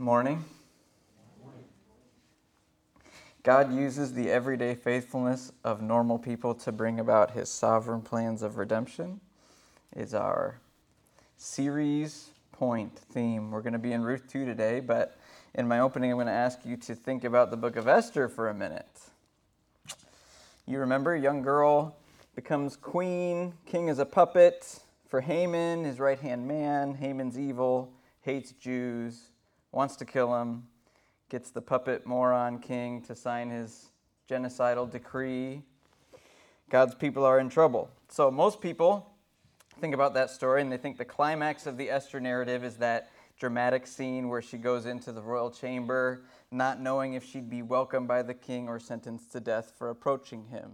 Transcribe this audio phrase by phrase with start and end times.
[0.00, 0.42] Morning.
[3.42, 8.56] God uses the everyday faithfulness of normal people to bring about his sovereign plans of
[8.56, 9.20] redemption,
[9.94, 10.58] is our
[11.36, 13.50] series point theme.
[13.50, 15.18] We're going to be in Ruth 2 today, but
[15.54, 18.26] in my opening, I'm going to ask you to think about the book of Esther
[18.26, 19.00] for a minute.
[20.66, 21.94] You remember, young girl
[22.34, 24.78] becomes queen, king is a puppet
[25.10, 26.94] for Haman, his right hand man.
[26.94, 27.92] Haman's evil,
[28.22, 29.29] hates Jews,
[29.72, 30.64] wants to kill him,
[31.28, 33.90] gets the puppet moron king to sign his
[34.28, 35.62] genocidal decree.
[36.68, 37.90] God's people are in trouble.
[38.08, 39.10] So, most people
[39.80, 43.10] think about that story and they think the climax of the Esther narrative is that
[43.38, 48.06] dramatic scene where she goes into the royal chamber, not knowing if she'd be welcomed
[48.06, 50.72] by the king or sentenced to death for approaching him.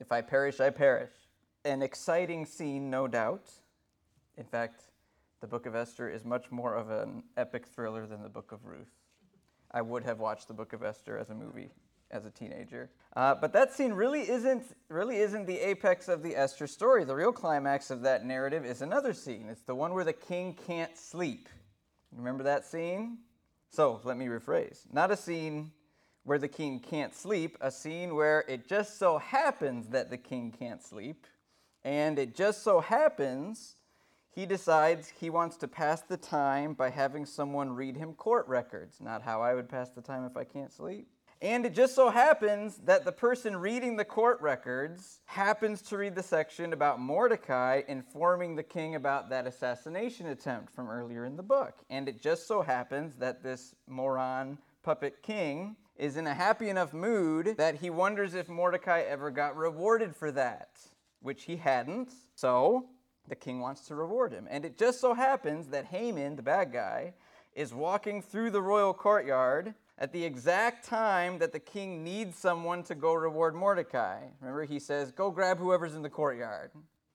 [0.00, 1.12] If I perish, I perish.
[1.64, 3.50] An exciting scene, no doubt.
[4.38, 4.84] In fact,
[5.46, 8.64] the book of Esther is much more of an epic thriller than the book of
[8.64, 8.90] Ruth.
[9.70, 11.70] I would have watched the book of Esther as a movie
[12.10, 12.90] as a teenager.
[13.14, 17.04] Uh, but that scene really isn't really isn't the apex of the Esther story.
[17.04, 19.46] The real climax of that narrative is another scene.
[19.48, 21.48] It's the one where the king can't sleep.
[22.10, 23.18] Remember that scene?
[23.70, 24.80] So let me rephrase.
[24.92, 25.70] Not a scene
[26.24, 30.52] where the king can't sleep, a scene where it just so happens that the king
[30.58, 31.24] can't sleep,
[31.84, 33.75] and it just so happens
[34.36, 39.00] he decides he wants to pass the time by having someone read him court records.
[39.00, 41.08] Not how I would pass the time if I can't sleep.
[41.40, 46.14] And it just so happens that the person reading the court records happens to read
[46.14, 51.42] the section about Mordecai informing the king about that assassination attempt from earlier in the
[51.42, 51.74] book.
[51.88, 56.92] And it just so happens that this moron puppet king is in a happy enough
[56.92, 60.68] mood that he wonders if Mordecai ever got rewarded for that,
[61.20, 62.12] which he hadn't.
[62.34, 62.86] So
[63.28, 64.46] the king wants to reward him.
[64.50, 67.14] And it just so happens that Haman, the bad guy,
[67.54, 72.82] is walking through the royal courtyard at the exact time that the king needs someone
[72.84, 74.20] to go reward Mordecai.
[74.40, 76.70] Remember, he says, Go grab whoever's in the courtyard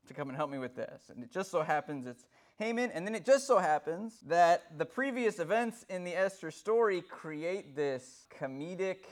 [0.07, 1.09] to come and help me with this.
[1.09, 2.25] And it just so happens it's
[2.57, 2.91] Haman.
[2.91, 7.75] And then it just so happens that the previous events in the Esther story create
[7.75, 9.05] this comedic,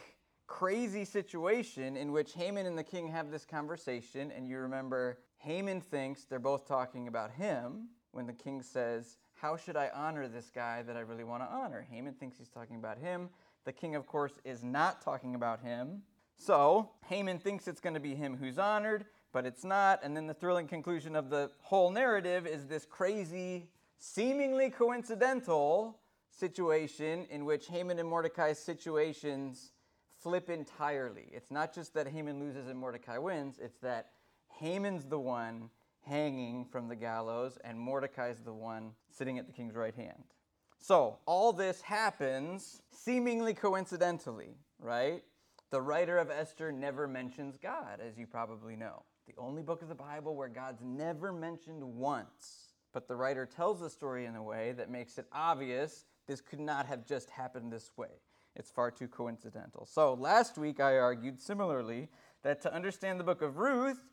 [0.48, 4.32] crazy situation in which Haman and the king have this conversation.
[4.36, 9.56] And you remember Haman thinks they're both talking about him when the king says, How
[9.56, 11.86] should I honor this guy that I really want to honor?
[11.90, 13.30] Haman thinks he's talking about him.
[13.66, 16.02] The king, of course, is not talking about him.
[16.36, 20.00] So Haman thinks it's going to be him who's honored, but it's not.
[20.04, 27.28] And then the thrilling conclusion of the whole narrative is this crazy, seemingly coincidental situation
[27.30, 29.72] in which Haman and Mordecai's situations
[30.18, 31.30] flip entirely.
[31.32, 34.12] It's not just that Haman loses and Mordecai wins, it's that
[34.60, 35.70] Haman's the one
[36.06, 40.24] hanging from the gallows, and Mordecai's the one sitting at the king's right hand.
[40.80, 45.24] So, all this happens seemingly coincidentally, right?
[45.72, 49.04] The writer of Esther never mentions God, as you probably know.
[49.28, 52.74] The only book of the Bible where God's never mentioned once.
[52.92, 56.60] But the writer tells the story in a way that makes it obvious this could
[56.60, 58.22] not have just happened this way.
[58.56, 59.86] It's far too coincidental.
[59.86, 62.10] So, last week I argued similarly
[62.44, 64.04] that to understand the book of Ruth,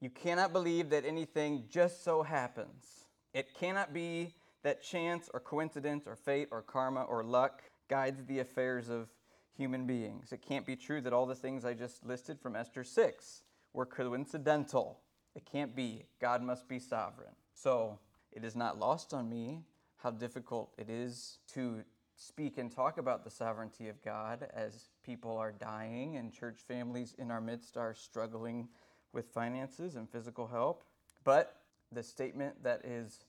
[0.00, 3.06] you cannot believe that anything just so happens.
[3.34, 8.38] It cannot be that chance or coincidence or fate or karma or luck guides the
[8.38, 9.08] affairs of
[9.56, 10.32] human beings.
[10.32, 13.42] It can't be true that all the things I just listed from Esther 6
[13.72, 15.00] were coincidental.
[15.34, 16.04] It can't be.
[16.20, 17.34] God must be sovereign.
[17.54, 17.98] So
[18.32, 19.62] it is not lost on me
[19.96, 21.82] how difficult it is to
[22.14, 27.14] speak and talk about the sovereignty of God as people are dying and church families
[27.18, 28.68] in our midst are struggling
[29.12, 30.84] with finances and physical help.
[31.24, 31.56] But
[31.92, 33.20] the statement that is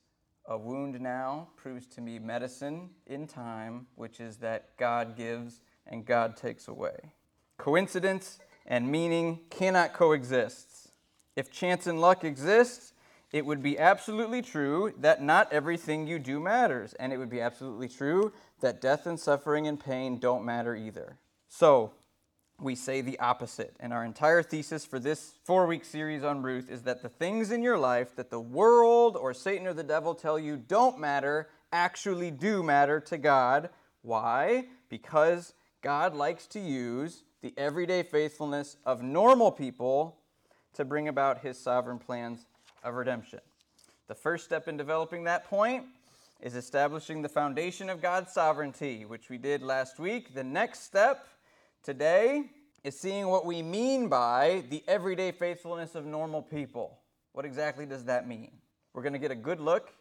[0.45, 6.05] a wound now proves to me medicine in time, which is that God gives and
[6.05, 7.13] God takes away.
[7.57, 10.91] Coincidence and meaning cannot coexist.
[11.35, 12.93] If chance and luck exists,
[13.31, 17.41] it would be absolutely true that not everything you do matters, and it would be
[17.41, 21.17] absolutely true that death and suffering and pain don't matter either.
[21.47, 21.91] So,
[22.61, 23.75] we say the opposite.
[23.79, 27.51] And our entire thesis for this four week series on Ruth is that the things
[27.51, 31.49] in your life that the world or Satan or the devil tell you don't matter
[31.71, 33.69] actually do matter to God.
[34.01, 34.65] Why?
[34.89, 40.17] Because God likes to use the everyday faithfulness of normal people
[40.73, 42.45] to bring about his sovereign plans
[42.83, 43.39] of redemption.
[44.07, 45.85] The first step in developing that point
[46.41, 50.33] is establishing the foundation of God's sovereignty, which we did last week.
[50.33, 51.27] The next step
[51.83, 52.49] today
[52.83, 56.99] is seeing what we mean by the everyday faithfulness of normal people.
[57.33, 58.51] What exactly does that mean?
[58.93, 59.93] We're going to get a good look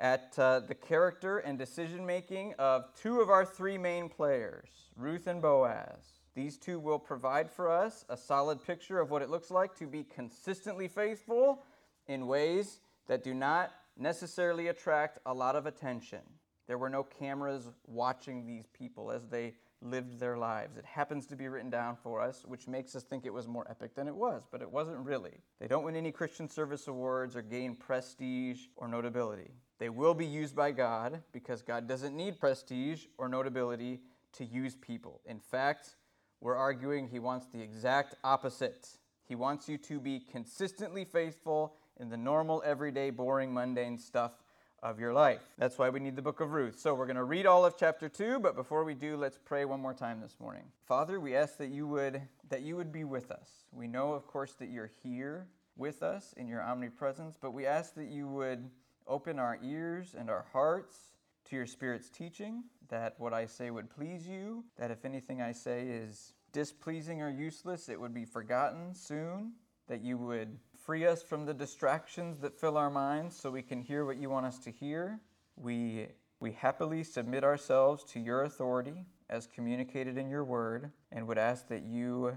[0.00, 5.26] at uh, the character and decision making of two of our three main players, Ruth
[5.26, 6.20] and Boaz.
[6.34, 9.86] These two will provide for us a solid picture of what it looks like to
[9.86, 11.62] be consistently faithful
[12.06, 16.20] in ways that do not necessarily attract a lot of attention.
[16.66, 20.76] There were no cameras watching these people as they lived their lives.
[20.76, 23.66] It happens to be written down for us, which makes us think it was more
[23.68, 25.40] epic than it was, but it wasn't really.
[25.60, 29.50] They don't win any Christian service awards or gain prestige or notability.
[29.78, 34.00] They will be used by God because God doesn't need prestige or notability
[34.34, 35.20] to use people.
[35.26, 35.96] In fact,
[36.40, 38.88] we're arguing he wants the exact opposite.
[39.24, 44.41] He wants you to be consistently faithful in the normal, everyday, boring, mundane stuff
[44.82, 45.40] of your life.
[45.58, 46.78] That's why we need the book of Ruth.
[46.78, 49.64] So we're going to read all of chapter 2, but before we do, let's pray
[49.64, 50.64] one more time this morning.
[50.86, 53.48] Father, we ask that you would that you would be with us.
[53.72, 55.46] We know of course that you're here
[55.76, 58.68] with us in your omnipresence, but we ask that you would
[59.06, 60.96] open our ears and our hearts
[61.44, 65.52] to your spirit's teaching, that what I say would please you, that if anything I
[65.52, 69.52] say is displeasing or useless, it would be forgotten soon,
[69.88, 73.80] that you would free us from the distractions that fill our minds so we can
[73.80, 75.20] hear what you want us to hear.
[75.56, 76.08] We,
[76.40, 81.68] we happily submit ourselves to your authority as communicated in your word and would ask
[81.68, 82.36] that you,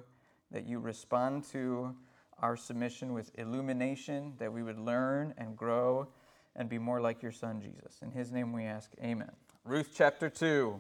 [0.52, 1.96] that you respond to
[2.40, 6.08] our submission with illumination, that we would learn and grow
[6.56, 8.00] and be more like your son, Jesus.
[8.04, 9.32] In his name we ask, Amen.
[9.64, 10.80] Ruth chapter 2.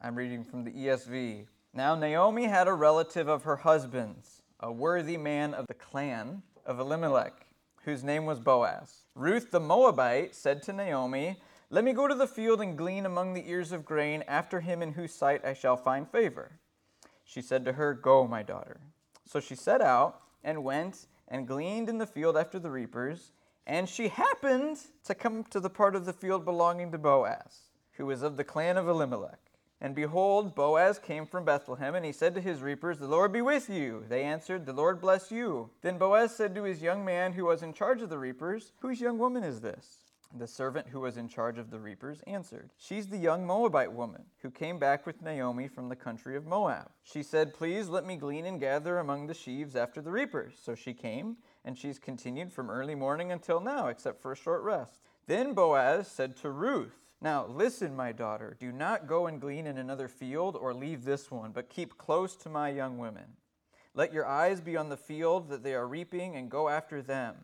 [0.00, 1.46] I'm reading from the ESV.
[1.74, 6.78] Now Naomi had a relative of her husband's, a worthy man of the clan of
[6.78, 7.46] Elimelech,
[7.84, 9.04] whose name was Boaz.
[9.14, 11.40] Ruth the Moabite said to Naomi,
[11.70, 14.82] Let me go to the field and glean among the ears of grain after him
[14.82, 16.58] in whose sight I shall find favor.
[17.24, 18.80] She said to her, Go, my daughter.
[19.24, 23.32] So she set out and went and gleaned in the field after the reapers,
[23.66, 28.06] and she happened to come to the part of the field belonging to Boaz, who
[28.06, 29.43] was of the clan of Elimelech.
[29.80, 33.42] And behold, Boaz came from Bethlehem, and he said to his reapers, The Lord be
[33.42, 34.04] with you.
[34.08, 35.70] They answered, The Lord bless you.
[35.82, 39.00] Then Boaz said to his young man who was in charge of the reapers, Whose
[39.00, 40.04] young woman is this?
[40.36, 44.24] The servant who was in charge of the reapers answered, She's the young Moabite woman
[44.42, 46.90] who came back with Naomi from the country of Moab.
[47.04, 50.54] She said, Please let me glean and gather among the sheaves after the reapers.
[50.60, 54.62] So she came, and she's continued from early morning until now, except for a short
[54.62, 55.02] rest.
[55.26, 59.78] Then Boaz said to Ruth, now, listen, my daughter, do not go and glean in
[59.78, 63.24] another field or leave this one, but keep close to my young women.
[63.94, 67.36] Let your eyes be on the field that they are reaping, and go after them.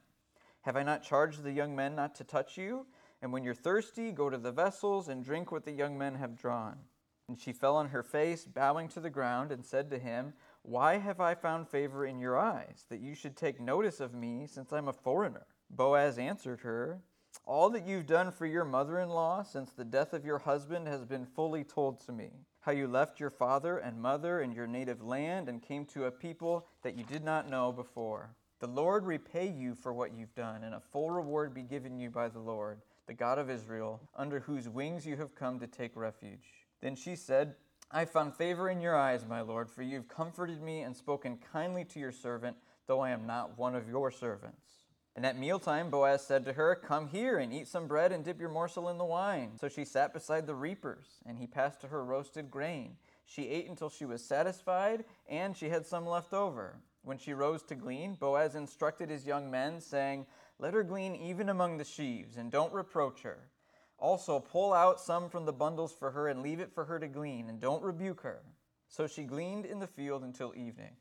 [0.60, 2.86] Have I not charged the young men not to touch you?
[3.22, 6.36] And when you're thirsty, go to the vessels and drink what the young men have
[6.36, 6.76] drawn.
[7.26, 10.98] And she fell on her face, bowing to the ground, and said to him, Why
[10.98, 14.74] have I found favor in your eyes, that you should take notice of me, since
[14.74, 15.46] I'm a foreigner?
[15.70, 17.00] Boaz answered her,
[17.44, 20.86] all that you've done for your mother in law since the death of your husband
[20.86, 22.30] has been fully told to me.
[22.60, 26.10] How you left your father and mother and your native land and came to a
[26.10, 28.34] people that you did not know before.
[28.60, 32.10] The Lord repay you for what you've done, and a full reward be given you
[32.10, 35.96] by the Lord, the God of Israel, under whose wings you have come to take
[35.96, 36.66] refuge.
[36.82, 37.54] Then she said,
[37.90, 41.84] I found favor in your eyes, my Lord, for you've comforted me and spoken kindly
[41.86, 42.56] to your servant,
[42.86, 44.79] though I am not one of your servants.
[45.16, 48.40] And at mealtime, Boaz said to her, Come here and eat some bread and dip
[48.40, 49.52] your morsel in the wine.
[49.60, 52.96] So she sat beside the reapers, and he passed to her roasted grain.
[53.26, 56.76] She ate until she was satisfied, and she had some left over.
[57.02, 60.26] When she rose to glean, Boaz instructed his young men, saying,
[60.58, 63.48] Let her glean even among the sheaves, and don't reproach her.
[63.98, 67.08] Also, pull out some from the bundles for her, and leave it for her to
[67.08, 68.42] glean, and don't rebuke her.
[68.88, 70.96] So she gleaned in the field until evening.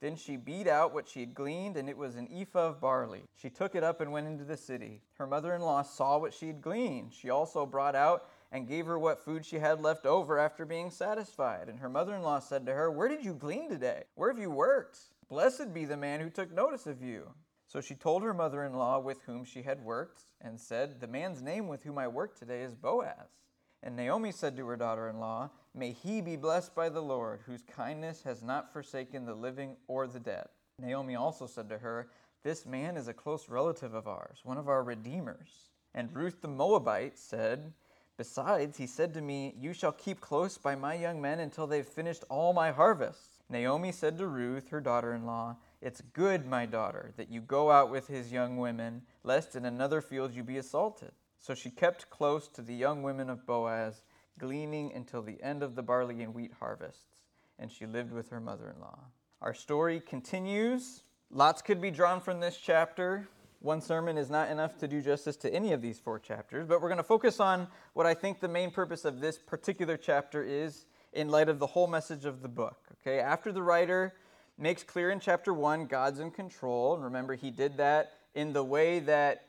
[0.00, 3.24] Then she beat out what she had gleaned, and it was an ephah of barley.
[3.34, 5.02] She took it up and went into the city.
[5.14, 7.12] Her mother in law saw what she had gleaned.
[7.12, 10.90] She also brought out and gave her what food she had left over after being
[10.90, 11.68] satisfied.
[11.68, 14.04] And her mother in law said to her, Where did you glean today?
[14.14, 14.98] Where have you worked?
[15.28, 17.30] Blessed be the man who took notice of you.
[17.66, 21.06] So she told her mother in law with whom she had worked, and said, The
[21.06, 23.42] man's name with whom I work today is Boaz.
[23.82, 27.38] And Naomi said to her daughter in law, May he be blessed by the Lord,
[27.46, 30.48] whose kindness has not forsaken the living or the dead.
[30.80, 32.08] Naomi also said to her,
[32.42, 35.70] This man is a close relative of ours, one of our redeemers.
[35.94, 37.72] And Ruth the Moabite said,
[38.16, 41.86] Besides, he said to me, You shall keep close by my young men until they've
[41.86, 43.44] finished all my harvests.
[43.48, 47.70] Naomi said to Ruth, her daughter in law, It's good, my daughter, that you go
[47.70, 51.12] out with his young women, lest in another field you be assaulted.
[51.38, 54.02] So she kept close to the young women of Boaz,
[54.38, 57.22] gleaning until the end of the barley and wheat harvests,
[57.58, 58.98] and she lived with her mother in law.
[59.42, 61.02] Our story continues.
[61.30, 63.28] Lots could be drawn from this chapter.
[63.60, 66.80] One sermon is not enough to do justice to any of these four chapters, but
[66.80, 70.42] we're going to focus on what I think the main purpose of this particular chapter
[70.44, 72.78] is in light of the whole message of the book.
[73.00, 74.14] Okay, after the writer
[74.58, 78.62] makes clear in chapter 1 God's in control, and remember he did that in the
[78.62, 79.47] way that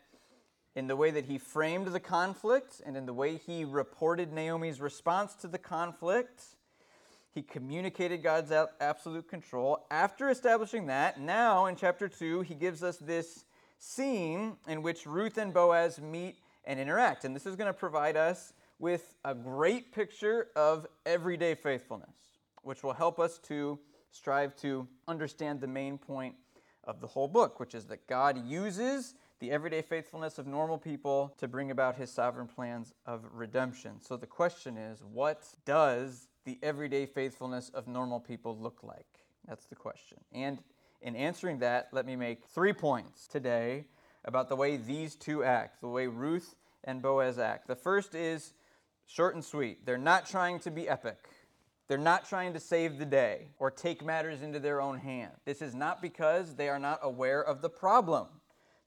[0.76, 4.80] in the way that he framed the conflict and in the way he reported Naomi's
[4.80, 6.44] response to the conflict.
[7.32, 9.86] He communicated God's absolute control.
[9.92, 13.46] After establishing that, now in chapter 2, he gives us this
[13.78, 17.26] scene in which Ruth and Boaz meet and interact.
[17.26, 22.16] And this is going to provide us with a great picture of everyday faithfulness,
[22.64, 23.78] which will help us to
[24.12, 26.36] strive to understand the main point
[26.84, 31.34] of the whole book, which is that God uses the everyday faithfulness of normal people
[31.38, 34.02] to bring about his sovereign plans of redemption.
[34.02, 39.06] So the question is what does the everyday faithfulness of normal people look like?
[39.48, 40.20] That's the question.
[40.34, 40.60] And
[41.02, 43.86] in answering that, let me make three points today
[44.26, 47.68] about the way these two act, the way Ruth and Boaz act.
[47.68, 48.54] The first is
[49.06, 49.86] short and sweet.
[49.86, 51.30] They're not trying to be epic.
[51.88, 55.32] They're not trying to save the day or take matters into their own hand.
[55.46, 58.28] This is not because they are not aware of the problem.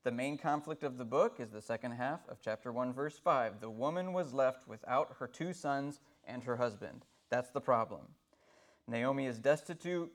[0.04, 3.61] The main conflict of the book is the second half of chapter 1, verse 5.
[3.61, 7.04] The woman was left without her two sons and her husband.
[7.30, 8.00] That's the problem.
[8.88, 10.12] Naomi is destitute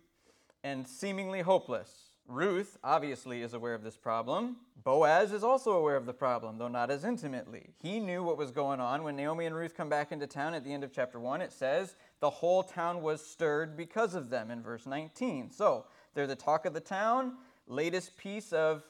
[0.62, 2.10] and seemingly hopeless.
[2.28, 4.58] Ruth obviously is aware of this problem.
[4.84, 7.70] Boaz is also aware of the problem, though not as intimately.
[7.82, 9.04] He knew what was going on.
[9.04, 11.54] When Naomi and Ruth come back into town at the end of chapter 1, it
[11.54, 15.52] says, The whole town was stirred because of them in verse 19.
[15.52, 18.84] So they're the talk of the town, latest piece of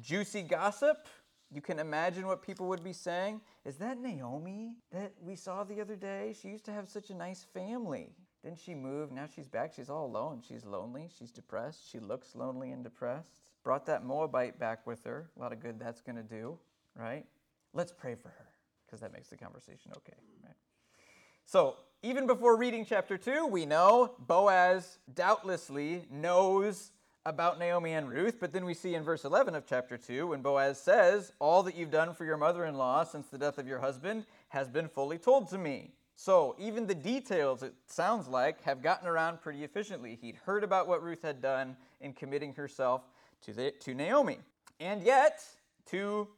[0.00, 1.06] juicy gossip.
[1.52, 3.40] You can imagine what people would be saying.
[3.64, 6.34] Is that Naomi that we saw the other day?
[6.40, 8.14] She used to have such a nice family.
[8.42, 9.12] Then she moved.
[9.12, 9.72] Now she's back.
[9.74, 10.42] She's all alone.
[10.46, 11.08] She's lonely.
[11.18, 11.88] She's depressed.
[11.90, 13.32] She looks lonely and depressed.
[13.62, 15.30] Brought that Moabite back with her.
[15.36, 16.58] A lot of good that's going to do,
[16.94, 17.24] right?
[17.72, 18.46] Let's pray for her
[18.86, 20.54] because that makes the conversation okay, right?
[21.44, 26.92] So, even before reading chapter 2, we know Boaz doubtlessly knows
[27.26, 30.42] about Naomi and Ruth, but then we see in verse 11 of chapter 2 when
[30.42, 33.66] Boaz says, All that you've done for your mother in law since the death of
[33.66, 35.90] your husband has been fully told to me.
[36.14, 40.16] So even the details, it sounds like, have gotten around pretty efficiently.
[40.22, 43.02] He'd heard about what Ruth had done in committing herself
[43.42, 44.38] to, the, to Naomi.
[44.78, 45.42] And yet,
[45.90, 46.28] to,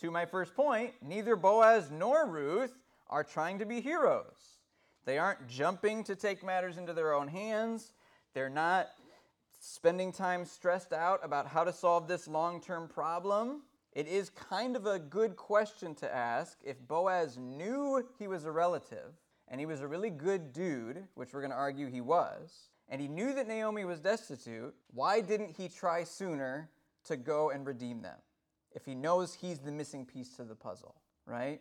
[0.00, 2.78] to my first point, neither Boaz nor Ruth
[3.10, 4.60] are trying to be heroes.
[5.06, 7.92] They aren't jumping to take matters into their own hands.
[8.32, 8.88] They're not
[9.66, 14.76] spending time stressed out about how to solve this long term problem, it is kind
[14.76, 19.14] of a good question to ask if Boaz knew he was a relative
[19.48, 23.00] and he was a really good dude, which we're going to argue he was, and
[23.00, 26.68] he knew that Naomi was destitute, why didn't he try sooner
[27.04, 28.18] to go and redeem them?
[28.72, 30.94] If he knows he's the missing piece to the puzzle,
[31.26, 31.60] right?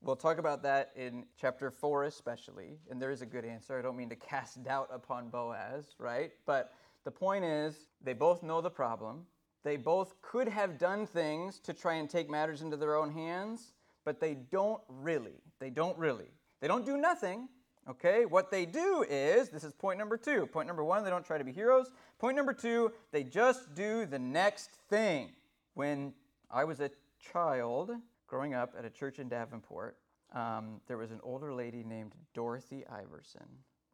[0.00, 3.78] We'll talk about that in chapter 4 especially, and there is a good answer.
[3.78, 6.32] I don't mean to cast doubt upon Boaz, right?
[6.46, 6.72] But
[7.04, 9.26] the point is, they both know the problem.
[9.64, 13.72] They both could have done things to try and take matters into their own hands,
[14.04, 15.40] but they don't really.
[15.58, 16.32] They don't really.
[16.60, 17.48] They don't do nothing,
[17.88, 18.24] okay?
[18.24, 20.46] What they do is this is point number two.
[20.46, 21.90] Point number one, they don't try to be heroes.
[22.18, 25.30] Point number two, they just do the next thing.
[25.74, 26.12] When
[26.50, 26.90] I was a
[27.32, 27.92] child
[28.26, 29.96] growing up at a church in Davenport,
[30.34, 33.48] um, there was an older lady named Dorothy Iverson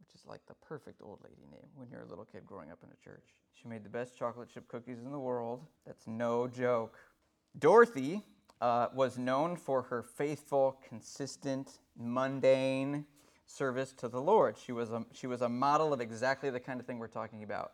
[0.09, 2.79] which is like the perfect old lady name when you're a little kid growing up
[2.83, 3.25] in a church.
[3.61, 5.65] She made the best chocolate chip cookies in the world.
[5.87, 6.97] That's no joke.
[7.59, 8.23] Dorothy
[8.61, 13.05] uh, was known for her faithful, consistent, mundane
[13.47, 14.57] service to the Lord.
[14.57, 17.43] She was a, she was a model of exactly the kind of thing we're talking
[17.43, 17.73] about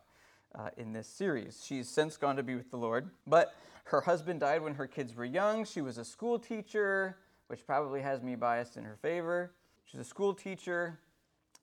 [0.55, 1.63] uh, in this series.
[1.65, 3.53] She's since gone to be with the Lord, but
[3.85, 5.65] her husband died when her kids were young.
[5.65, 9.51] She was a school teacher, which probably has me biased in her favor.
[9.85, 10.99] She's a school teacher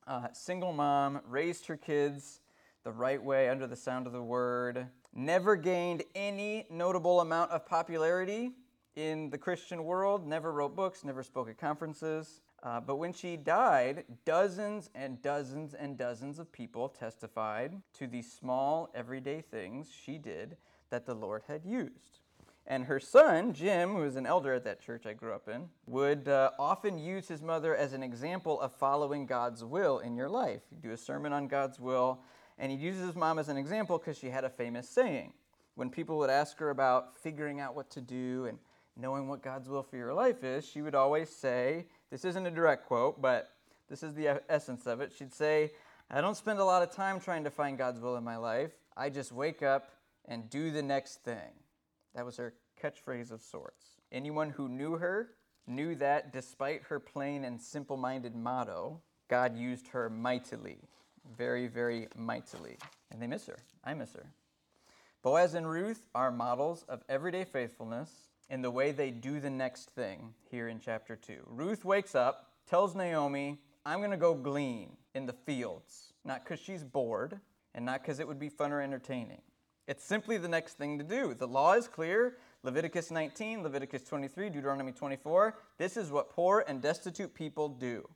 [0.07, 2.41] uh, single mom, raised her kids
[2.83, 7.65] the right way under the sound of the word, never gained any notable amount of
[7.65, 8.51] popularity
[8.95, 12.41] in the Christian world, never wrote books, never spoke at conferences.
[12.61, 18.21] Uh, but when she died, dozens and dozens and dozens of people testified to the
[18.21, 20.55] small, everyday things she did
[20.89, 22.19] that the Lord had used.
[22.65, 25.67] And her son, Jim, who was an elder at that church I grew up in,
[25.85, 30.29] would uh, often use his mother as an example of following God's will in your
[30.29, 30.61] life.
[30.69, 32.21] He'd do a sermon on God's will,
[32.57, 35.33] and he'd use his mom as an example because she had a famous saying.
[35.75, 38.57] When people would ask her about figuring out what to do and
[38.95, 42.51] knowing what God's will for your life is, she would always say, This isn't a
[42.51, 43.49] direct quote, but
[43.89, 45.11] this is the essence of it.
[45.11, 45.71] She'd say,
[46.09, 48.71] I don't spend a lot of time trying to find God's will in my life.
[48.95, 49.89] I just wake up
[50.25, 51.51] and do the next thing.
[52.15, 53.85] That was her catchphrase of sorts.
[54.11, 55.29] Anyone who knew her
[55.65, 60.77] knew that despite her plain and simple minded motto, God used her mightily,
[61.37, 62.77] very, very mightily.
[63.11, 63.57] And they miss her.
[63.83, 64.27] I miss her.
[65.23, 68.11] Boaz and Ruth are models of everyday faithfulness
[68.49, 71.37] in the way they do the next thing here in chapter 2.
[71.47, 76.59] Ruth wakes up, tells Naomi, I'm going to go glean in the fields, not because
[76.59, 77.39] she's bored
[77.73, 79.41] and not because it would be fun or entertaining.
[79.85, 81.33] It's simply the next thing to do.
[81.33, 82.37] The law is clear.
[82.63, 85.57] Leviticus 19, Leviticus 23, Deuteronomy 24.
[85.77, 88.07] This is what poor and destitute people do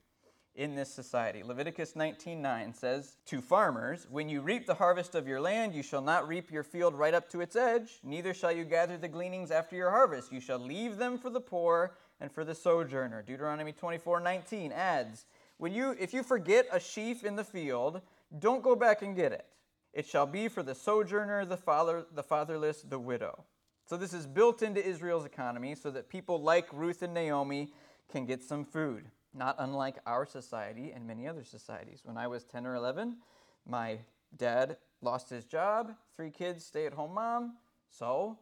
[0.55, 1.43] in this society.
[1.43, 6.01] Leviticus 19:9 says, "To farmers, when you reap the harvest of your land, you shall
[6.01, 9.51] not reap your field right up to its edge, neither shall you gather the gleanings
[9.51, 10.31] after your harvest.
[10.31, 15.25] You shall leave them for the poor and for the sojourner." Deuteronomy 24:19 adds,
[15.57, 18.01] "When you if you forget a sheaf in the field,
[18.39, 19.45] don't go back and get it.
[19.93, 23.45] It shall be for the sojourner, the father, the fatherless, the widow."
[23.85, 27.73] So this is built into Israel's economy so that people like Ruth and Naomi
[28.09, 32.01] can get some food not unlike our society and many other societies.
[32.03, 33.17] When I was 10 or 11,
[33.65, 33.99] my
[34.35, 37.57] dad lost his job, three kids, stay at home mom.
[37.89, 38.39] So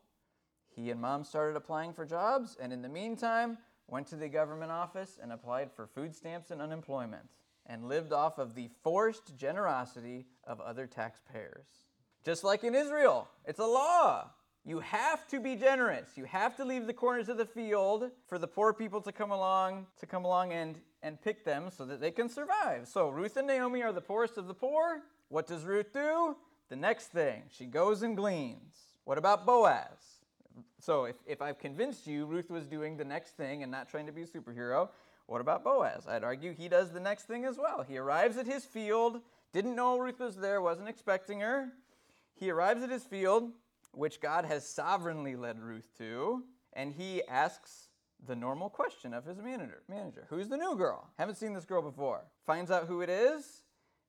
[0.70, 4.72] he and mom started applying for jobs, and in the meantime, went to the government
[4.72, 7.30] office and applied for food stamps and unemployment,
[7.66, 11.68] and lived off of the forced generosity of other taxpayers.
[12.24, 14.32] Just like in Israel, it's a law.
[14.66, 16.10] You have to be generous.
[16.16, 19.30] You have to leave the corners of the field for the poor people to come
[19.30, 22.88] along, to come along and, and pick them so that they can survive.
[22.88, 25.02] So Ruth and Naomi are the poorest of the poor.
[25.30, 26.36] What does Ruth do?
[26.70, 28.75] The next thing, she goes and gleans.
[29.04, 30.24] What about Boaz?
[30.80, 34.08] So if, if I've convinced you Ruth was doing the next thing and not trying
[34.08, 34.90] to be a superhero,
[35.28, 36.08] what about Boaz?
[36.08, 37.86] I'd argue he does the next thing as well.
[37.88, 39.22] He arrives at his field,
[39.55, 41.69] didn't know Ruth was there, wasn't expecting her.
[42.33, 43.53] He arrives at his field,
[43.93, 46.43] which God has sovereignly led Ruth to,
[46.74, 47.88] and he asks
[48.27, 51.07] the normal question of his manager, manager Who's the new girl?
[51.17, 52.25] Haven't seen this girl before.
[52.45, 53.63] Finds out who it is,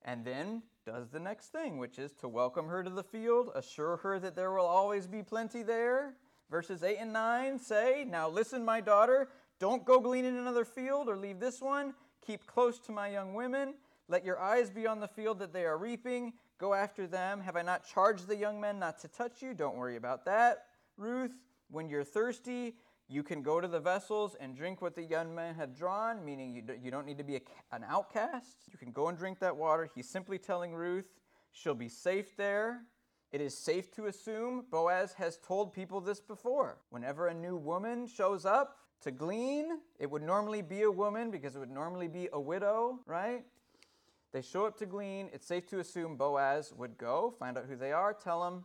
[0.05, 3.99] and then does the next thing, which is to welcome her to the field, assure
[3.99, 6.15] her that there will always be plenty there.
[6.51, 9.29] Verses 8 and 9 say, Now listen, my daughter,
[9.61, 11.95] don't go glean in another field or leave this one.
[12.27, 13.75] Keep close to my young women.
[14.09, 17.41] Let your eyes be on the field that they are reaping Go after them.
[17.41, 19.53] Have I not charged the young men not to touch you?
[19.53, 20.67] Don't worry about that.
[20.97, 21.35] Ruth,
[21.71, 22.77] when you're thirsty,
[23.09, 26.55] you can go to the vessels and drink what the young men have drawn, meaning
[26.55, 27.41] you, you don't need to be a,
[27.73, 28.57] an outcast.
[28.73, 29.91] You can go and drink that water.
[29.95, 31.13] He's simply telling Ruth
[31.53, 32.81] she'll be safe there.
[33.33, 36.79] It is safe to assume Boaz has told people this before.
[36.89, 41.55] Whenever a new woman shows up to glean, it would normally be a woman because
[41.55, 43.45] it would normally be a widow, right?
[44.33, 45.31] They show up to glean.
[45.33, 48.65] It's safe to assume Boaz would go, find out who they are, tell them,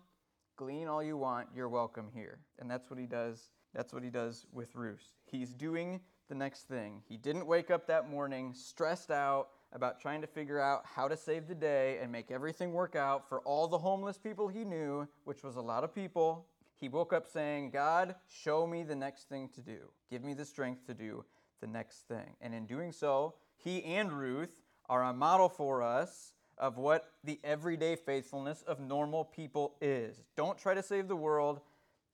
[0.58, 2.40] glean all you want, you're welcome here.
[2.60, 3.52] And that's what he does.
[3.74, 5.14] That's what he does with Ruth.
[5.26, 7.02] He's doing the next thing.
[7.08, 11.16] He didn't wake up that morning stressed out about trying to figure out how to
[11.16, 15.08] save the day and make everything work out for all the homeless people he knew,
[15.24, 16.46] which was a lot of people.
[16.76, 19.80] He woke up saying, God, show me the next thing to do.
[20.10, 21.24] Give me the strength to do
[21.62, 22.36] the next thing.
[22.42, 24.61] And in doing so, he and Ruth
[24.92, 30.22] are a model for us of what the everyday faithfulness of normal people is.
[30.36, 31.62] Don't try to save the world,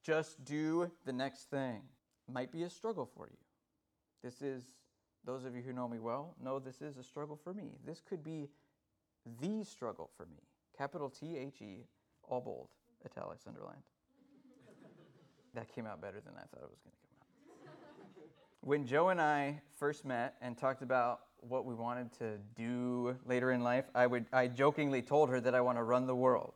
[0.03, 1.81] just do the next thing.
[2.31, 3.37] Might be a struggle for you.
[4.23, 4.63] This is,
[5.25, 7.71] those of you who know me well know this is a struggle for me.
[7.83, 8.47] This could be
[9.41, 10.43] the struggle for me.
[10.77, 11.87] Capital T H E,
[12.29, 12.67] all bold,
[13.03, 13.81] italics underlined.
[15.55, 18.27] that came out better than I thought it was going to come out.
[18.61, 23.51] When Joe and I first met and talked about what we wanted to do later
[23.51, 26.53] in life, I would I jokingly told her that I want to run the world,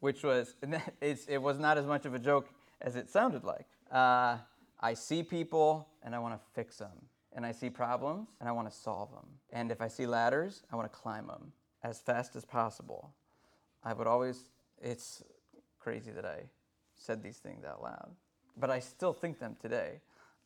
[0.00, 0.54] which was
[1.00, 2.48] it was not as much of a joke
[2.80, 3.66] as it sounded like.
[3.90, 4.38] Uh,
[4.80, 8.52] I see people and I want to fix them, and I see problems and I
[8.52, 12.00] want to solve them, and if I see ladders, I want to climb them as
[12.00, 13.14] fast as possible.
[13.84, 14.50] I would always.
[14.82, 15.22] It's
[15.78, 16.44] crazy that I
[16.96, 18.10] said these things out loud,
[18.56, 20.00] but I still think them today.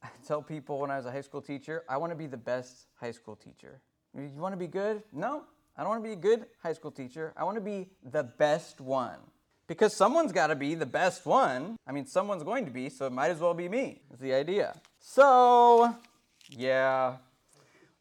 [0.05, 2.37] I tell people when I was a high school teacher, I want to be the
[2.37, 3.81] best high school teacher.
[4.15, 5.03] You want to be good?
[5.13, 5.45] No,
[5.79, 7.33] I don't want to be a good high school teacher.
[7.39, 9.19] I want to be the best one.
[9.67, 11.77] Because someone's got to be the best one.
[11.87, 14.35] I mean, someone's going to be, so it might as well be me, is the
[14.35, 14.79] idea.
[15.01, 15.97] So,
[16.51, 17.17] yeah,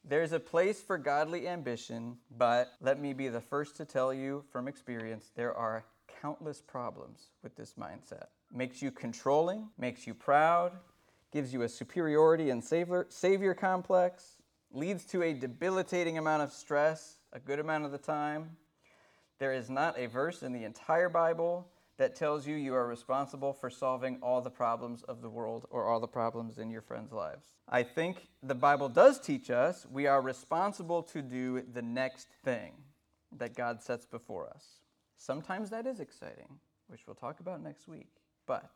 [0.04, 4.44] there's a place for godly ambition, but let me be the first to tell you
[4.52, 5.86] from experience there are
[6.22, 8.26] countless problems with this mindset.
[8.54, 10.74] Makes you controlling, makes you proud,
[11.34, 14.38] gives you a superiority and savior, savior complex,
[14.72, 18.52] leads to a debilitating amount of stress a good amount of the time.
[19.40, 21.68] There is not a verse in the entire Bible
[21.98, 25.86] that tells you you are responsible for solving all the problems of the world or
[25.86, 27.46] all the problems in your friends' lives.
[27.68, 32.74] I think the Bible does teach us we are responsible to do the next thing
[33.36, 34.66] that God sets before us.
[35.18, 38.10] Sometimes that is exciting, which we'll talk about next week.
[38.46, 38.72] But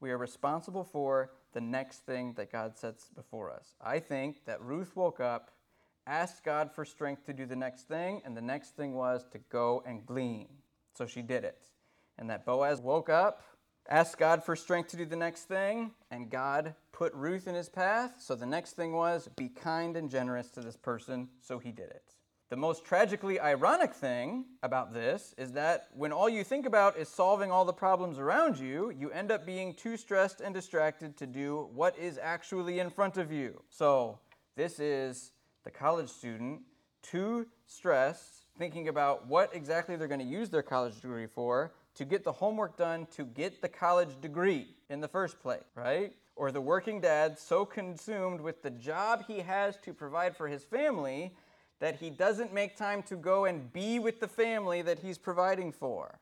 [0.00, 3.74] we are responsible for the next thing that God sets before us.
[3.80, 5.50] I think that Ruth woke up,
[6.06, 9.38] asked God for strength to do the next thing, and the next thing was to
[9.50, 10.48] go and glean.
[10.94, 11.66] So she did it.
[12.18, 13.42] And that Boaz woke up,
[13.88, 17.68] asked God for strength to do the next thing, and God put Ruth in his
[17.68, 18.14] path.
[18.18, 21.28] So the next thing was be kind and generous to this person.
[21.40, 22.14] So he did it.
[22.50, 27.08] The most tragically ironic thing about this is that when all you think about is
[27.08, 31.28] solving all the problems around you, you end up being too stressed and distracted to
[31.28, 33.62] do what is actually in front of you.
[33.70, 34.18] So,
[34.56, 35.30] this is
[35.62, 36.62] the college student
[37.02, 42.04] too stressed thinking about what exactly they're going to use their college degree for to
[42.04, 46.14] get the homework done to get the college degree in the first place, right?
[46.34, 50.64] Or the working dad so consumed with the job he has to provide for his
[50.64, 51.32] family
[51.80, 55.72] that he doesn't make time to go and be with the family that he's providing
[55.72, 56.20] for.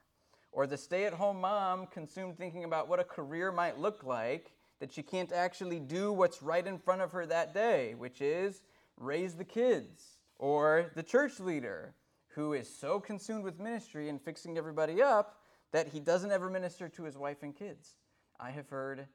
[0.52, 4.52] Or the stay at home mom consumed thinking about what a career might look like
[4.80, 8.62] that she can't actually do what's right in front of her that day, which is
[8.96, 10.18] raise the kids.
[10.38, 11.94] Or the church leader
[12.28, 15.40] who is so consumed with ministry and fixing everybody up
[15.72, 17.96] that he doesn't ever minister to his wife and kids.
[18.38, 19.06] I have heard,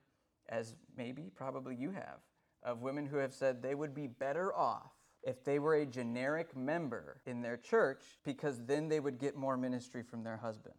[0.49, 2.19] as maybe, probably you have,
[2.61, 4.91] of women who have said they would be better off
[5.23, 9.57] if they were a generic member in their church because then they would get more
[9.57, 10.75] ministry from their husband,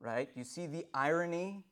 [0.00, 0.28] right?
[0.34, 1.64] You see the irony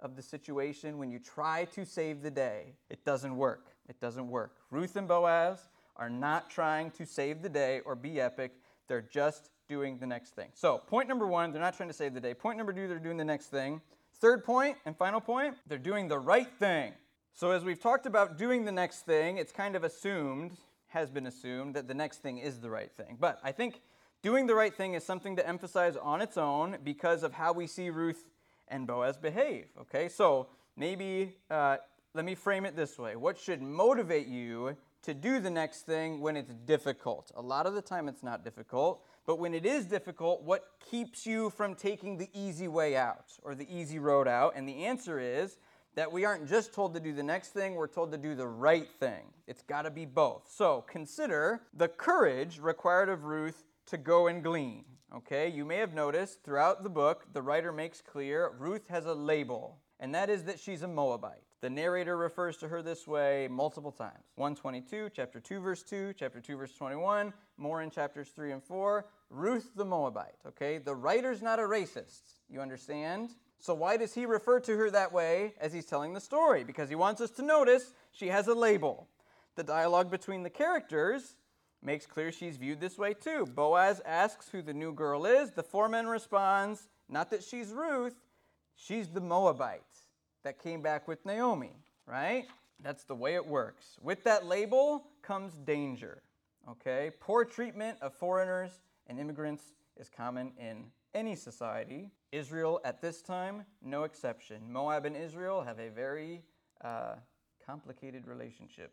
[0.00, 2.74] of the situation when you try to save the day.
[2.88, 3.68] It doesn't work.
[3.88, 4.56] It doesn't work.
[4.70, 8.52] Ruth and Boaz are not trying to save the day or be epic.
[8.88, 10.48] They're just doing the next thing.
[10.54, 12.34] So, point number one, they're not trying to save the day.
[12.34, 13.80] Point number two, they're doing the next thing.
[14.14, 16.92] Third point and final point, they're doing the right thing.
[17.32, 20.58] So, as we've talked about doing the next thing, it's kind of assumed
[20.90, 23.16] has been assumed that the next thing is the right thing.
[23.18, 23.80] But I think
[24.22, 27.66] doing the right thing is something to emphasize on its own because of how we
[27.66, 28.28] see Ruth
[28.68, 29.66] and Boaz behave.
[29.80, 31.78] Okay, so maybe uh,
[32.14, 36.20] let me frame it this way What should motivate you to do the next thing
[36.20, 37.30] when it's difficult?
[37.36, 41.24] A lot of the time it's not difficult, but when it is difficult, what keeps
[41.24, 44.54] you from taking the easy way out or the easy road out?
[44.56, 45.56] And the answer is
[45.94, 48.46] that we aren't just told to do the next thing, we're told to do the
[48.46, 49.24] right thing.
[49.46, 50.48] It's got to be both.
[50.50, 54.84] So consider the courage required of Ruth to go and glean.
[55.14, 59.14] Okay, you may have noticed throughout the book, the writer makes clear Ruth has a
[59.14, 61.42] label, and that is that she's a Moabite.
[61.60, 66.40] The narrator refers to her this way multiple times 122, chapter 2, verse 2, chapter
[66.40, 69.04] 2, verse 21, more in chapters 3 and 4.
[69.28, 70.38] Ruth the Moabite.
[70.46, 72.22] Okay, the writer's not a racist.
[72.48, 73.30] You understand?
[73.60, 76.64] So, why does he refer to her that way as he's telling the story?
[76.64, 79.06] Because he wants us to notice she has a label.
[79.56, 81.36] The dialogue between the characters
[81.82, 83.46] makes clear she's viewed this way too.
[83.46, 85.50] Boaz asks who the new girl is.
[85.50, 88.14] The foreman responds, not that she's Ruth,
[88.76, 89.82] she's the Moabite
[90.42, 91.72] that came back with Naomi,
[92.06, 92.46] right?
[92.82, 93.98] That's the way it works.
[94.00, 96.22] With that label comes danger,
[96.68, 97.10] okay?
[97.20, 102.10] Poor treatment of foreigners and immigrants is common in any society.
[102.32, 104.70] Israel at this time, no exception.
[104.70, 106.42] Moab and Israel have a very
[106.82, 107.14] uh,
[107.64, 108.92] complicated relationship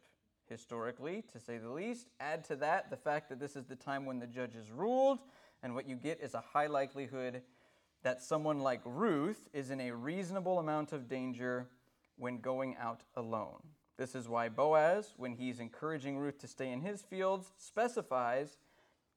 [0.49, 2.07] historically, to say the least.
[2.19, 5.19] Add to that the fact that this is the time when the judges ruled,
[5.63, 7.41] and what you get is a high likelihood
[8.03, 11.67] that someone like Ruth is in a reasonable amount of danger
[12.15, 13.61] when going out alone.
[13.97, 18.57] This is why Boaz, when he's encouraging Ruth to stay in his fields, specifies,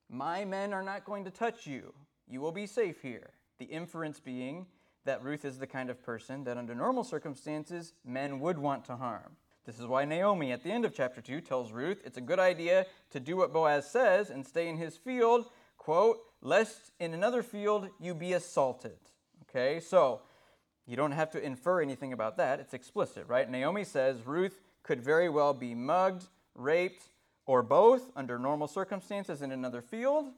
[0.09, 1.93] My men are not going to touch you.
[2.27, 3.31] You will be safe here.
[3.61, 4.65] The inference being
[5.05, 8.97] that Ruth is the kind of person that, under normal circumstances, men would want to
[8.97, 9.37] harm.
[9.67, 12.39] This is why Naomi, at the end of chapter 2, tells Ruth it's a good
[12.39, 15.45] idea to do what Boaz says and stay in his field,
[15.77, 18.97] quote, lest in another field you be assaulted.
[19.43, 20.23] Okay, so
[20.87, 22.61] you don't have to infer anything about that.
[22.61, 23.49] It's explicit, right?
[23.49, 27.11] Naomi says Ruth could very well be mugged, raped,
[27.45, 30.31] or both under normal circumstances in another field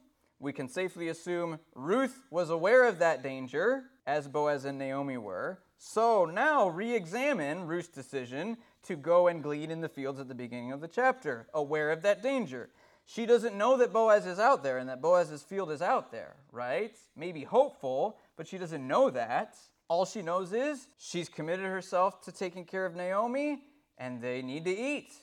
[0.43, 5.59] we can safely assume Ruth was aware of that danger, as Boaz and Naomi were.
[5.77, 10.35] So now re examine Ruth's decision to go and glean in the fields at the
[10.35, 12.69] beginning of the chapter, aware of that danger.
[13.05, 16.35] She doesn't know that Boaz is out there and that Boaz's field is out there,
[16.51, 16.95] right?
[17.15, 19.55] Maybe hopeful, but she doesn't know that.
[19.87, 23.61] All she knows is she's committed herself to taking care of Naomi
[23.97, 25.13] and they need to eat.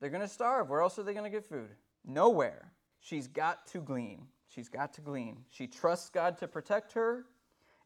[0.00, 0.68] They're going to starve.
[0.68, 1.70] Where else are they going to get food?
[2.04, 2.72] Nowhere.
[3.00, 4.28] She's got to glean.
[4.54, 5.38] She's got to glean.
[5.50, 7.24] She trusts God to protect her,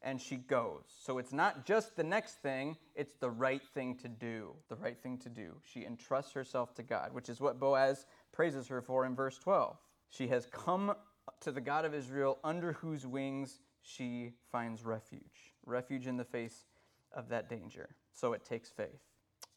[0.01, 0.83] and she goes.
[1.03, 4.53] So it's not just the next thing, it's the right thing to do.
[4.69, 5.55] The right thing to do.
[5.63, 9.77] She entrusts herself to God, which is what Boaz praises her for in verse 12.
[10.09, 10.93] She has come
[11.41, 15.53] to the God of Israel under whose wings she finds refuge.
[15.65, 16.65] Refuge in the face
[17.11, 17.89] of that danger.
[18.13, 19.01] So it takes faith.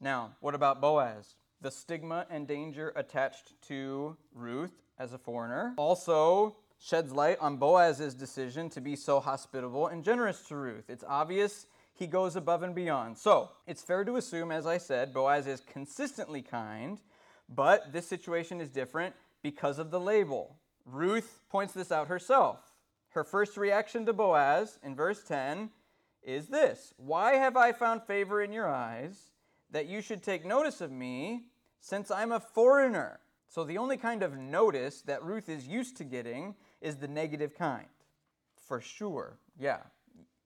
[0.01, 1.37] Now, what about Boaz?
[1.61, 8.15] The stigma and danger attached to Ruth as a foreigner also sheds light on Boaz's
[8.15, 10.91] decision to be so hospitable and generous to Ruth.
[10.91, 13.17] It's obvious he goes above and beyond.
[13.19, 17.01] So, it's fair to assume, as I said, Boaz is consistently kind,
[17.49, 20.57] but this situation is different because of the label.
[20.85, 22.59] Ruth points this out herself.
[23.11, 25.71] Her first reaction to Boaz in verse 10
[26.25, 29.31] is this Why have I found favor in your eyes
[29.71, 31.45] that you should take notice of me,
[31.79, 33.21] since I'm a foreigner?
[33.49, 37.55] So, the only kind of notice that Ruth is used to getting is the negative
[37.55, 37.87] kind.
[38.69, 39.79] For sure, yeah.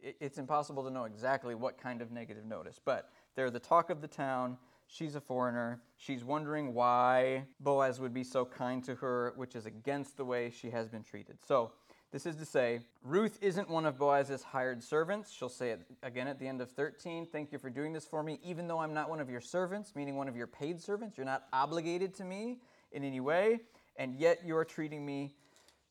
[0.00, 4.00] It's impossible to know exactly what kind of negative notice, but they're the talk of
[4.00, 4.56] the town.
[4.86, 5.80] She's a foreigner.
[5.96, 10.50] She's wondering why Boaz would be so kind to her, which is against the way
[10.50, 11.38] she has been treated.
[11.44, 11.72] So,
[12.12, 15.32] this is to say, Ruth isn't one of Boaz's hired servants.
[15.32, 17.26] She'll say it again at the end of 13.
[17.26, 19.92] Thank you for doing this for me, even though I'm not one of your servants,
[19.96, 21.18] meaning one of your paid servants.
[21.18, 22.58] You're not obligated to me
[22.92, 23.58] in any way,
[23.96, 25.34] and yet you're treating me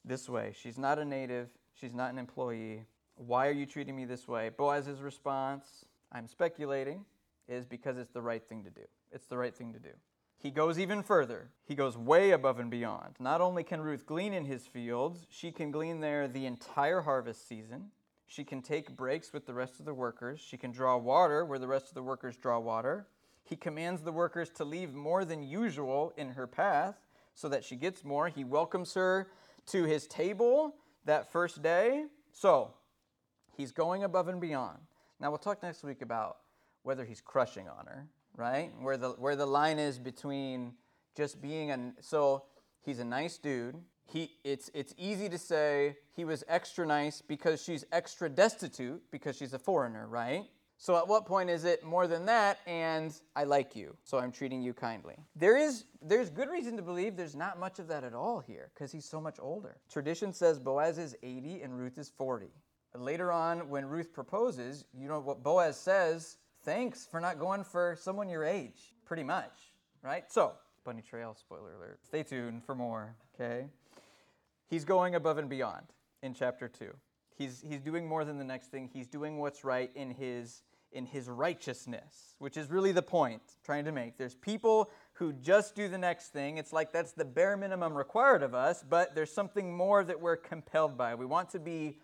[0.06, 0.54] this way.
[0.56, 2.86] She's not a native, she's not an employee.
[3.16, 4.50] Why are you treating me this way?
[4.50, 7.06] Boaz's response, I'm speculating,
[7.48, 8.82] is because it's the right thing to do.
[9.12, 9.90] It's the right thing to do.
[10.38, 11.50] He goes even further.
[11.64, 13.16] He goes way above and beyond.
[13.20, 17.48] Not only can Ruth glean in his fields, she can glean there the entire harvest
[17.48, 17.92] season.
[18.28, 20.40] She can take breaks with the rest of the workers.
[20.40, 23.08] She can draw water where the rest of the workers draw water.
[23.44, 26.96] He commands the workers to leave more than usual in her path
[27.34, 28.28] so that she gets more.
[28.28, 29.28] He welcomes her
[29.68, 30.76] to his table
[31.06, 32.06] that first day.
[32.32, 32.74] So,
[33.56, 34.80] he's going above and beyond.
[35.20, 36.38] Now, we'll talk next week about
[36.84, 38.72] whether he's crushing on her, right?
[38.80, 40.74] Where the, where the line is between
[41.16, 41.94] just being a.
[42.02, 42.44] So,
[42.82, 43.76] he's a nice dude.
[44.08, 49.36] He, it's, it's easy to say he was extra nice because she's extra destitute because
[49.36, 50.46] she's a foreigner, right?
[50.78, 54.32] So at what point is it more than that and I like you, so I'm
[54.32, 55.16] treating you kindly?
[55.36, 58.70] There is there's good reason to believe there's not much of that at all here
[58.74, 59.78] because he's so much older.
[59.90, 62.48] Tradition says Boaz is 80 and Ruth is 40.
[62.94, 67.96] Later on when Ruth proposes, you know what Boaz says, "Thanks for not going for
[68.00, 70.32] someone your age." Pretty much, right?
[70.32, 72.00] So, bunny trail spoiler alert.
[72.06, 73.70] Stay tuned for more, okay?
[74.68, 75.88] He's going above and beyond
[76.22, 76.94] in chapter 2.
[77.38, 78.90] He's, he's doing more than the next thing.
[78.92, 83.86] He's doing what's right in his, in his righteousness, which is really the point trying
[83.86, 84.18] to make.
[84.18, 86.58] There's people who just do the next thing.
[86.58, 90.38] It's like that's the bare minimum required of us, but there's something more that we're
[90.38, 91.16] compelled by.
[91.16, 91.98] We want to be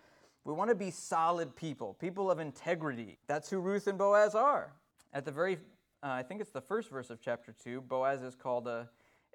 [0.44, 3.18] we want to be solid people, people of integrity.
[3.28, 4.72] That's who Ruth and Boaz are.
[5.12, 5.54] At the very,
[6.02, 8.88] uh, I think it's the first verse of chapter 2, Boaz is called a,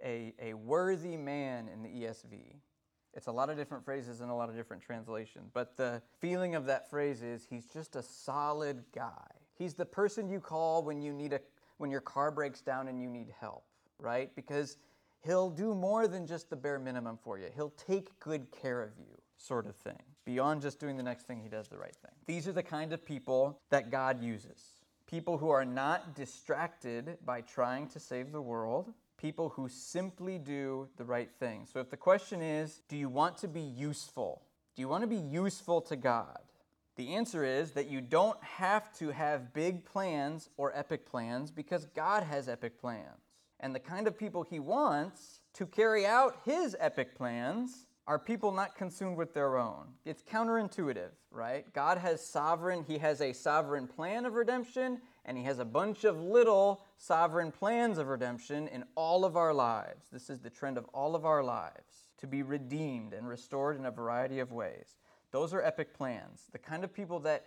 [0.04, 2.56] a, a worthy man in the ESV.
[3.18, 6.54] It's a lot of different phrases and a lot of different translations, but the feeling
[6.54, 9.32] of that phrase is he's just a solid guy.
[9.56, 11.42] He's the person you call when you need a
[11.78, 13.64] when your car breaks down and you need help,
[14.00, 14.34] right?
[14.36, 14.78] Because
[15.24, 17.48] he'll do more than just the bare minimum for you.
[17.56, 20.02] He'll take good care of you, sort of thing.
[20.26, 22.12] Beyond just doing the next thing, he does the right thing.
[22.28, 24.62] These are the kind of people that God uses.
[25.08, 30.88] People who are not distracted by trying to save the world, people who simply do
[30.98, 31.66] the right thing.
[31.72, 34.44] So if the question is, do you want to be useful?
[34.76, 36.38] Do you want to be useful to God?
[36.98, 41.86] The answer is that you don't have to have big plans or epic plans because
[41.96, 43.32] God has epic plans.
[43.60, 48.52] And the kind of people He wants to carry out His epic plans are people
[48.52, 49.86] not consumed with their own.
[50.06, 51.72] It's counterintuitive, right?
[51.74, 56.06] God has sovereign, He has a sovereign plan of redemption, and He has a bunch
[56.06, 60.08] of little sovereign plans of redemption in all of our lives.
[60.12, 63.86] This is the trend of all of our lives to be redeemed and restored in
[63.86, 64.96] a variety of ways.
[65.32, 66.48] Those are epic plans.
[66.52, 67.46] The kind of people that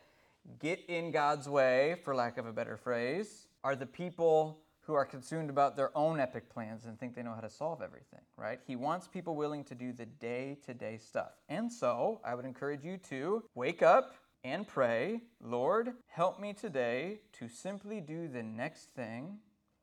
[0.59, 5.05] get in God's way, for lack of a better phrase, are the people who are
[5.05, 8.61] consumed about their own epic plans and think they know how to solve everything, right?
[8.67, 11.33] He wants people willing to do the day to day stuff.
[11.49, 14.15] And so I would encourage you to wake up
[14.45, 19.39] and pray, Lord, help me today to simply do the next thing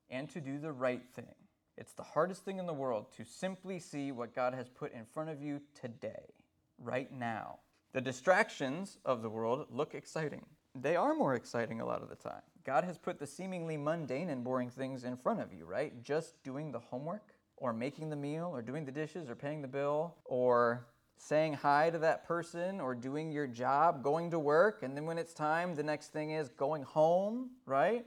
[0.10, 1.36] and to do the right thing.
[1.78, 5.06] It's the hardest thing in the world to simply see what God has put in
[5.06, 6.34] front of you today,
[6.80, 7.60] right now.
[7.94, 10.46] The distractions of the world look exciting.
[10.74, 12.42] They are more exciting a lot of the time.
[12.64, 16.04] God has put the seemingly mundane and boring things in front of you, right?
[16.04, 19.68] Just doing the homework or making the meal or doing the dishes or paying the
[19.68, 24.96] bill or saying hi to that person or doing your job, going to work, and
[24.96, 28.06] then when it's time, the next thing is going home, right?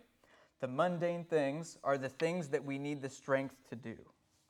[0.61, 3.97] The mundane things are the things that we need the strength to do.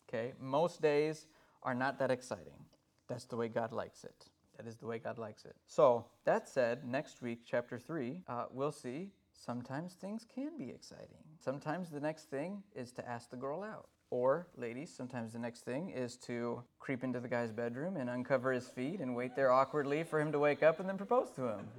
[0.08, 0.32] Okay?
[0.40, 1.26] Most days
[1.62, 2.66] are not that exciting.
[3.08, 4.26] That's the way God likes it.
[4.56, 5.56] That is the way God likes it.
[5.66, 11.24] So, that said, next week, chapter 3, uh, we'll see sometimes things can be exciting.
[11.42, 13.88] Sometimes the next thing is to ask the girl out.
[14.10, 18.52] Or, ladies, sometimes the next thing is to creep into the guy's bedroom and uncover
[18.52, 21.48] his feet and wait there awkwardly for him to wake up and then propose to
[21.48, 21.68] him.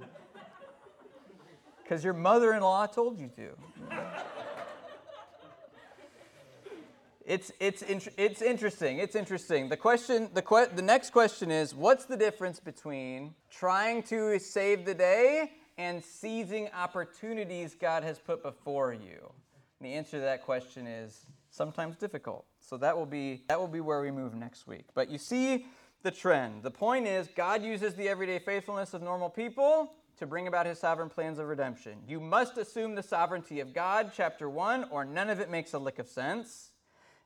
[1.82, 3.50] Because your mother in law told you to.
[7.26, 7.82] It's, it's,
[8.16, 8.98] it's interesting.
[8.98, 9.68] It's interesting.
[9.68, 14.84] The question, the, que- the next question is what's the difference between trying to save
[14.86, 19.32] the day and seizing opportunities God has put before you?
[19.78, 22.46] And the answer to that question is sometimes difficult.
[22.58, 24.86] So that will be that will be where we move next week.
[24.94, 25.66] But you see
[26.02, 26.64] the trend.
[26.64, 30.78] The point is God uses the everyday faithfulness of normal people to bring about his
[30.78, 31.98] sovereign plans of redemption.
[32.06, 35.78] You must assume the sovereignty of God, chapter 1, or none of it makes a
[35.78, 36.70] lick of sense.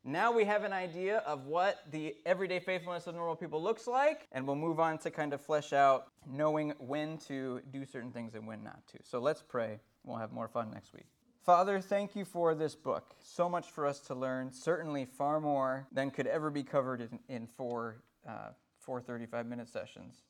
[0.05, 4.29] Now we have an idea of what the everyday faithfulness of normal people looks like,
[4.31, 8.35] and we'll move on to kind of flesh out knowing when to do certain things
[8.35, 8.99] and when not to.
[9.03, 9.81] So let's pray.
[10.05, 11.07] We'll have more fun next week.
[11.47, 13.15] Father, thank you for this book.
[13.23, 17.21] So much for us to learn, certainly far more than could ever be covered in,
[17.29, 18.49] in four, uh,
[18.81, 20.25] four 35 minute sessions.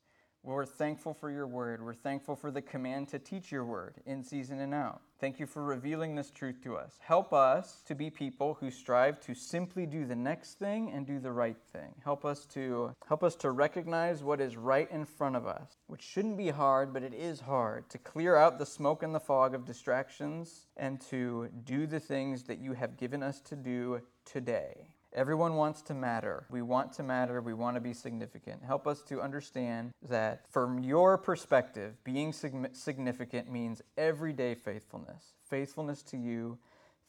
[0.47, 1.85] We're thankful for your word.
[1.85, 5.01] We're thankful for the command to teach your word in season and out.
[5.19, 7.01] Thank you for revealing this truth to us.
[7.03, 11.19] Help us to be people who strive to simply do the next thing and do
[11.19, 11.93] the right thing.
[12.05, 16.03] Help us to help us to recognize what is right in front of us, which
[16.03, 19.53] shouldn't be hard, but it is hard to clear out the smoke and the fog
[19.53, 24.91] of distractions and to do the things that you have given us to do today.
[25.17, 26.45] Everyone wants to matter.
[26.51, 27.41] We want to matter.
[27.41, 28.63] We want to be significant.
[28.63, 35.33] Help us to understand that from your perspective, being significant means everyday faithfulness.
[35.49, 36.59] Faithfulness to you.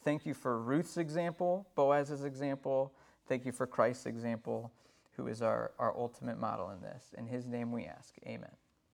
[0.05, 2.93] Thank you for Ruth's example, Boaz's example.
[3.27, 4.71] Thank you for Christ's example,
[5.17, 7.13] who is our, our ultimate model in this.
[7.17, 8.13] In his name we ask.
[8.25, 8.51] Amen.